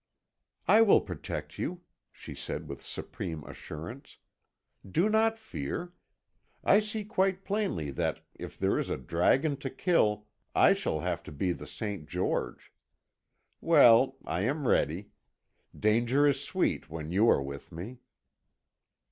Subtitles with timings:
[0.67, 4.17] "I will protect you," she said with supreme assurance.
[4.83, 5.93] "Do not fear.
[6.63, 10.25] I see quite plainly that if there is a dragon to kill
[10.55, 12.09] I shall have to be the St.
[12.09, 12.73] George.
[13.59, 15.11] Well, I am ready.
[15.77, 17.99] Danger is sweet when you are with me."